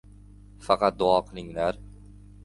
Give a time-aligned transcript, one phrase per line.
[0.67, 1.77] Faqat, duo qilinglar.